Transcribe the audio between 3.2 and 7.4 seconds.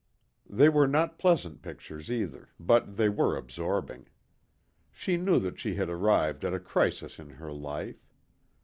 absorbing. She knew that she had arrived at a crisis in